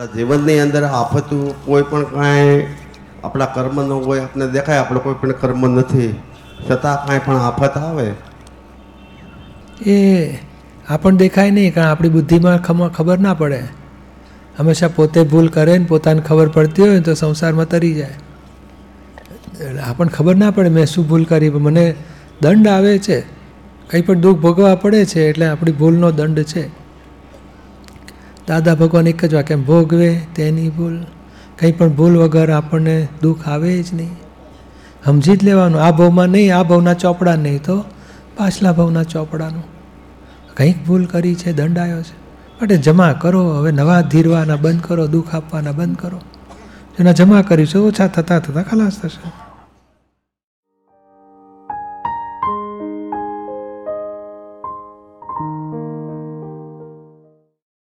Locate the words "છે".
22.98-23.20, 25.04-25.20, 26.42-26.79, 41.34-41.52, 42.02-42.12